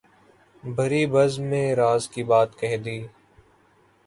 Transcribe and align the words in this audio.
بھری 0.63 1.05
بزم 1.05 1.43
میں 1.43 1.75
راز 1.75 2.07
کی 2.09 2.23
بات 2.31 2.49
کہہ 2.59 2.77
دی 2.85 2.97